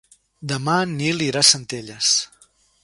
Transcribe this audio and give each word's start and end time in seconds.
Demà 0.51 0.77
en 0.85 0.95
Nil 1.03 1.21
irà 1.27 1.45
a 1.45 1.49
Centelles. 1.51 2.13